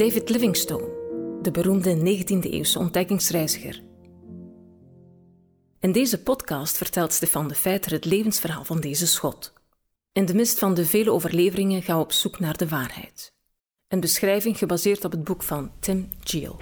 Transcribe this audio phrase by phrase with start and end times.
[0.00, 0.88] David Livingstone,
[1.42, 3.82] de beroemde 19e-eeuwse ontdekkingsreiziger.
[5.80, 9.52] In deze podcast vertelt Stefan de Feiter het levensverhaal van deze schot.
[10.12, 13.32] In de mist van de vele overleveringen gaan we op zoek naar de waarheid.
[13.88, 16.56] Een beschrijving gebaseerd op het boek van Tim Geel.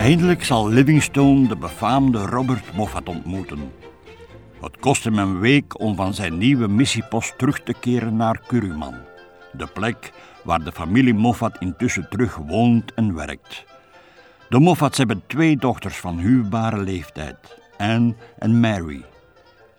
[0.00, 3.72] Eindelijk zal Livingstone de befaamde Robert Moffat ontmoeten.
[4.60, 8.94] Het kost hem een week om van zijn nieuwe missiepost terug te keren naar Kuruman,
[9.52, 10.12] de plek
[10.44, 13.64] waar de familie Moffat intussen terug woont en werkt.
[14.48, 19.04] De Moffats hebben twee dochters van huwbare leeftijd, Anne en Mary.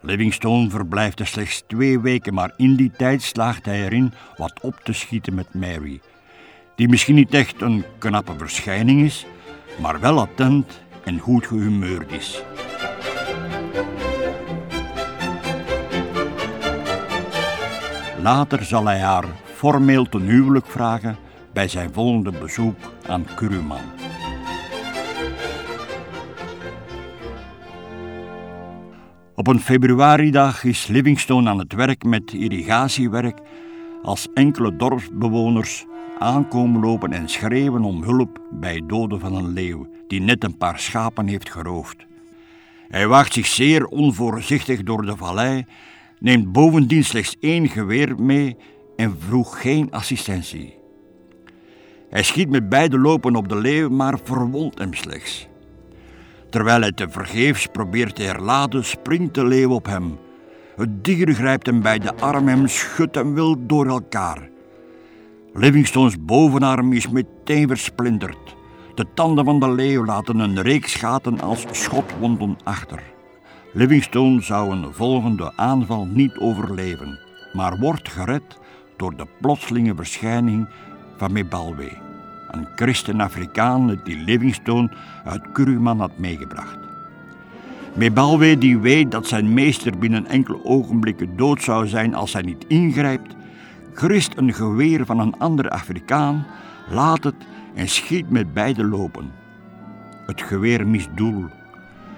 [0.02, 4.80] Livingstone verblijft er slechts twee weken, maar in die tijd slaagt hij erin wat op
[4.84, 6.02] te schieten met Mary,
[6.76, 9.26] die misschien niet echt een knappe verschijning is,
[9.82, 12.44] maar wel attent en goed gehumeurd is.
[18.22, 21.18] Later zal hij haar formeel ten huwelijk vragen
[21.54, 22.76] bij zijn volgende bezoek
[23.08, 23.82] aan Kuruman.
[29.36, 33.40] Op een februaridag is Livingstone aan het werk met irrigatiewerk
[34.04, 35.86] als enkele dorpsbewoners
[36.22, 40.80] aankomen lopen en schreeuwen om hulp bij doden van een leeuw die net een paar
[40.80, 42.06] schapen heeft geroofd.
[42.88, 45.66] Hij waagt zich zeer onvoorzichtig door de vallei,
[46.20, 48.58] neemt bovendien slechts één geweer mee
[48.96, 50.78] en vroeg geen assistentie.
[52.10, 55.48] Hij schiet met beide lopen op de leeuw, maar verwondt hem slechts.
[56.50, 60.18] Terwijl hij te vergeefs probeert te herladen, springt de leeuw op hem.
[60.76, 64.51] Het dier grijpt hem bij de arm en schudt hem wild door elkaar.
[65.54, 68.56] Livingstone's bovenarm is meteen versplinterd.
[68.96, 73.04] De tanden van de leeuw laten een reeks gaten als schotwonden achter.
[73.74, 77.20] Livingstone zou een volgende aanval niet overleven,
[77.54, 78.60] maar wordt gered
[78.98, 80.68] door de plotselinge verschijning
[81.18, 81.92] van Mebalwe,
[82.52, 84.92] een christen-Afrikaan die Livingstone
[85.26, 86.78] uit Kuruman had meegebracht.
[87.94, 92.66] Mebalwe, die weet dat zijn meester binnen enkele ogenblikken dood zou zijn als hij niet
[92.68, 93.36] ingrijpt,
[93.94, 96.46] grist een geweer van een andere Afrikaan,
[96.90, 97.36] laat het
[97.74, 99.32] en schiet met beide lopen.
[100.26, 101.46] Het geweer mist doel,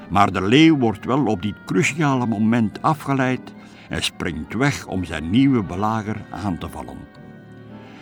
[0.09, 3.53] maar de leeuw wordt wel op dit cruciale moment afgeleid
[3.89, 6.97] en springt weg om zijn nieuwe belager aan te vallen.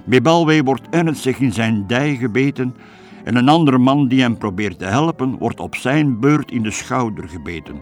[0.03, 2.75] Mebalwe wordt ernstig in zijn dij gebeten
[3.23, 6.71] en een andere man die hem probeert te helpen wordt op zijn beurt in de
[6.71, 7.81] schouder gebeten.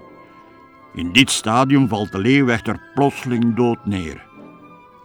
[0.93, 4.28] In dit stadium valt de leeuw echter plotseling dood neer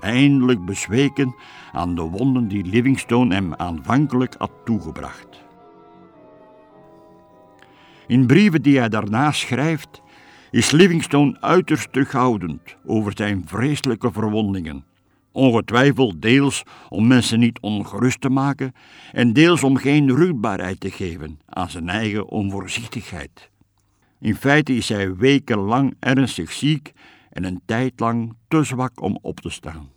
[0.05, 1.35] eindelijk bezweken
[1.73, 5.43] aan de wonden die Livingstone hem aanvankelijk had toegebracht.
[8.07, 10.03] In brieven die hij daarna schrijft,
[10.51, 14.85] is Livingstone uiterst terughoudend over zijn vreselijke verwondingen.
[15.33, 18.73] Ongetwijfeld deels om mensen niet ongerust te maken
[19.13, 23.51] en deels om geen rugbaarheid te geven aan zijn eigen onvoorzichtigheid.
[24.21, 26.93] In feite is hij wekenlang ernstig ziek
[27.31, 29.94] en een tijd lang te zwak om op te staan.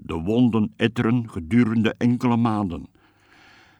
[0.00, 2.86] De wonden etteren gedurende enkele maanden.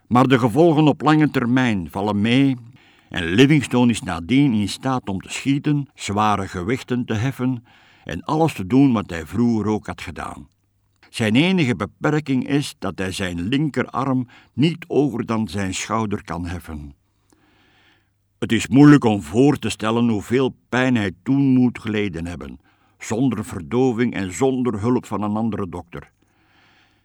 [0.07, 2.57] Maar de gevolgen op lange termijn vallen mee
[3.09, 7.65] en Livingstone is nadien in staat om te schieten, zware gewichten te heffen
[8.05, 10.49] en alles te doen wat hij vroeger ook had gedaan.
[11.09, 16.95] Zijn enige beperking is dat hij zijn linkerarm niet hoger dan zijn schouder kan heffen.
[18.39, 22.61] Het is moeilijk om voor te stellen hoeveel pijn hij toen moet geleden hebben,
[22.99, 26.11] zonder verdoving en zonder hulp van een andere dokter.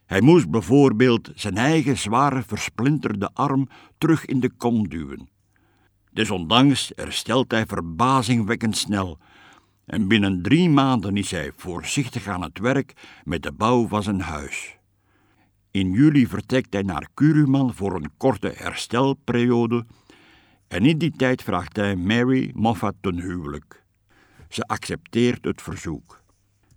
[0.05, 3.67] Hij moest bijvoorbeeld zijn eigen zware versplinterde arm
[3.97, 5.29] terug in de kom duwen.
[6.11, 9.17] Desondanks herstelt hij verbazingwekkend snel
[9.85, 12.93] en binnen drie maanden is hij voorzichtig aan het werk
[13.23, 14.77] met de bouw van zijn huis.
[15.71, 19.85] In juli vertrekt hij naar Kuruman voor een korte herstelperiode
[20.67, 23.82] en in die tijd vraagt hij Mary Moffat ten huwelijk.
[24.53, 26.21] Ze accepteert het verzoek.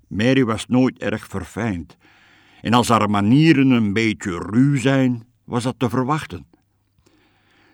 [0.08, 1.96] Mary was nooit erg verfijnd
[2.60, 6.46] en als haar manieren een beetje ruw zijn, was dat te verwachten.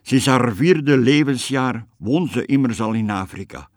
[0.02, 3.68] Sinds haar vierde levensjaar woont ze immers al in Afrika.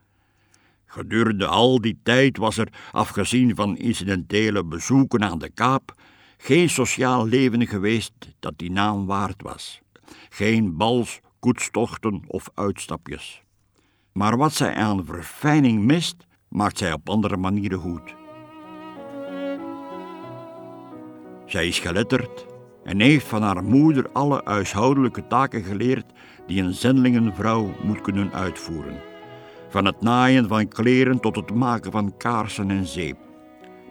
[0.86, 6.01] Gedurende al die tijd was er, afgezien van incidentele bezoeken aan de Kaap,
[6.38, 9.81] geen sociaal leven geweest dat die naam waard was.
[10.30, 13.44] Geen bals, koetstochten of uitstapjes.
[14.18, 16.16] Maar wat zij aan verfijning mist,
[16.50, 18.16] maakt zij op andere manieren goed.
[21.46, 22.46] Zij is geletterd,
[22.84, 26.06] en heeft van haar moeder alle huishoudelijke taken geleerd
[26.48, 29.02] die een zendelingenvrouw moet kunnen uitvoeren.
[29.70, 33.18] Van het naaien van kleren tot het maken van kaarsen en zeep.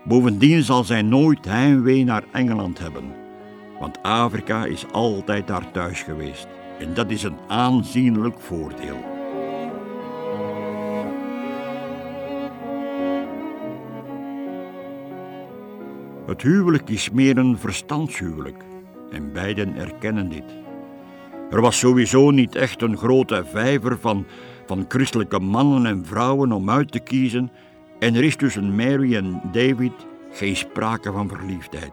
[0.05, 3.15] Bovendien zal zij nooit heimwee naar Engeland hebben,
[3.81, 6.47] want Afrika is altijd daar thuis geweest.
[6.79, 9.14] En dat is een aanzienlijk voordeel.
[16.27, 18.65] Het huwelijk is meer een verstandshuwelijk
[19.11, 20.45] en beiden erkennen dit.
[21.51, 24.27] Er was sowieso niet echt een grote vijver van,
[24.67, 27.51] van christelijke mannen en vrouwen om uit te kiezen
[27.99, 29.93] en er is tussen Mary en David
[30.31, 31.93] geen sprake van verliefdheid.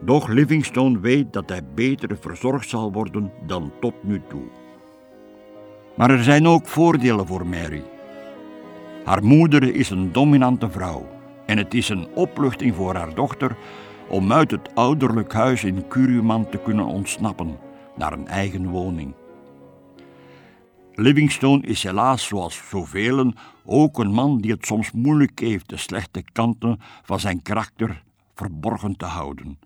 [0.00, 4.44] Doch Livingstone weet dat hij beter verzorgd zal worden dan tot nu toe.
[5.96, 7.82] Maar er zijn ook voordelen voor Mary.
[9.04, 11.11] Haar moeder is een dominante vrouw
[11.52, 13.56] en het is een opluchting voor haar dochter
[14.08, 17.58] om uit het ouderlijk huis in Curuman te kunnen ontsnappen
[17.96, 19.14] naar een eigen woning.
[20.94, 23.32] Livingstone is helaas, zoals zoveel,
[23.64, 28.02] ook een man die het soms moeilijk heeft de slechte kanten van zijn karakter
[28.34, 29.58] verborgen te houden.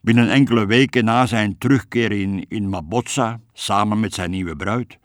[0.00, 4.98] Binnen enkele weken na zijn terugkeer in, in Mabotsa, samen met zijn nieuwe bruid,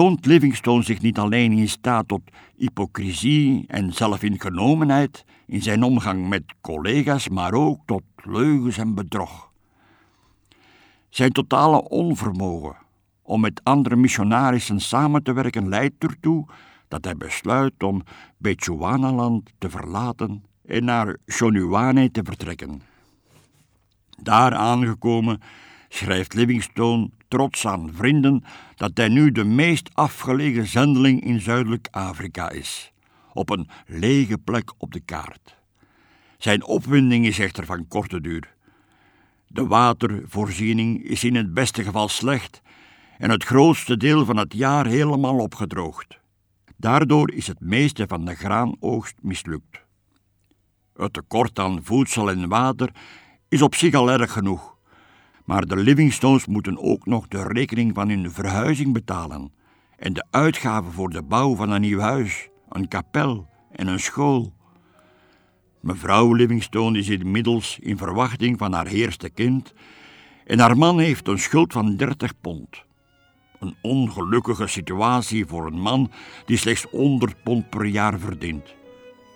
[0.00, 2.20] toont Livingstone zich niet alleen in staat tot
[2.56, 9.50] hypocrisie en zelfingenomenheid in zijn omgang met collega's, maar ook tot leugens en bedrog.
[11.08, 12.76] Zijn totale onvermogen
[13.22, 16.46] om met andere missionarissen samen te werken leidt ertoe
[16.88, 18.02] dat hij besluit om
[18.36, 22.82] Bechuanaland te verlaten en naar Shonuwane te vertrekken.
[24.22, 25.40] Daar aangekomen
[25.92, 28.44] schrijft Livingstone trots aan vrienden
[28.74, 32.92] dat hij nu de meest afgelegen zendeling in Zuidelijk Afrika is,
[33.32, 35.56] op een lege plek op de kaart.
[36.38, 38.54] Zijn opwinding is echter van korte duur.
[39.46, 42.62] De watervoorziening is in het beste geval slecht
[43.18, 46.18] en het grootste deel van het jaar helemaal opgedroogd.
[46.76, 49.84] Daardoor is het meeste van de graanoogst mislukt.
[50.96, 52.90] Het tekort aan voedsel en water
[53.48, 54.78] is op zich al erg genoeg.
[55.44, 59.52] Maar de Livingstones moeten ook nog de rekening van hun verhuizing betalen
[59.96, 64.52] en de uitgaven voor de bouw van een nieuw huis, een kapel en een school.
[65.80, 69.72] Mevrouw Livingstone is inmiddels in verwachting van haar eerste kind
[70.46, 72.84] en haar man heeft een schuld van 30 pond.
[73.58, 76.10] Een ongelukkige situatie voor een man
[76.44, 78.74] die slechts 100 pond per jaar verdient.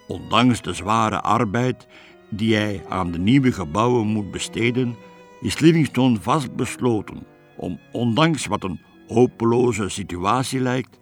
[0.08, 1.86] Ondanks de zware arbeid
[2.28, 4.96] die hij aan de nieuwe gebouwen moet besteden,
[5.44, 7.26] is Livingstone vastbesloten
[7.56, 10.98] om, ondanks wat een hopeloze situatie lijkt,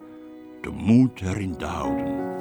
[0.61, 2.31] de moed erin te houden.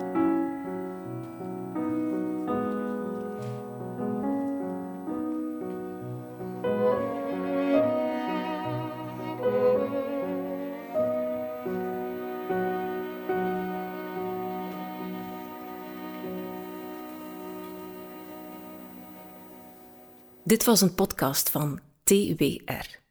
[20.44, 23.01] Dit was een podcast van TWR.